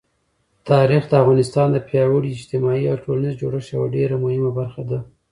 [0.69, 4.99] تاریخ د افغانستان د پیاوړي اجتماعي او ټولنیز جوړښت یوه ډېره مهمه برخه ده.